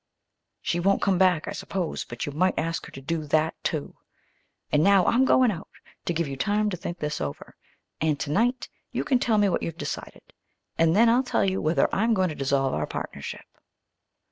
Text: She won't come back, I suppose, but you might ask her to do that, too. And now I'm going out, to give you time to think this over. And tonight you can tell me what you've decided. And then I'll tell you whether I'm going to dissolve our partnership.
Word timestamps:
She 0.63 0.79
won't 0.79 1.03
come 1.03 1.19
back, 1.19 1.47
I 1.47 1.51
suppose, 1.51 2.05
but 2.05 2.25
you 2.25 2.31
might 2.31 2.57
ask 2.57 2.87
her 2.87 2.91
to 2.91 3.01
do 3.01 3.23
that, 3.27 3.53
too. 3.63 3.95
And 4.71 4.83
now 4.83 5.05
I'm 5.05 5.25
going 5.25 5.51
out, 5.51 5.69
to 6.05 6.13
give 6.15 6.27
you 6.27 6.35
time 6.35 6.71
to 6.71 6.75
think 6.77 6.97
this 6.97 7.21
over. 7.21 7.55
And 8.01 8.19
tonight 8.19 8.67
you 8.91 9.03
can 9.03 9.19
tell 9.19 9.37
me 9.37 9.47
what 9.47 9.61
you've 9.61 9.77
decided. 9.77 10.23
And 10.75 10.95
then 10.95 11.07
I'll 11.07 11.21
tell 11.21 11.45
you 11.45 11.61
whether 11.61 11.87
I'm 11.93 12.15
going 12.15 12.29
to 12.29 12.35
dissolve 12.35 12.73
our 12.73 12.87
partnership. 12.87 13.45